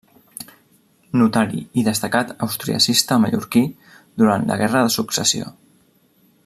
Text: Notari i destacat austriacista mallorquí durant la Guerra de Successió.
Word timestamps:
Notari 1.21 1.59
i 1.81 1.83
destacat 1.89 2.33
austriacista 2.47 3.21
mallorquí 3.25 3.65
durant 4.23 4.49
la 4.53 4.61
Guerra 4.63 4.85
de 4.89 4.95
Successió. 4.99 5.53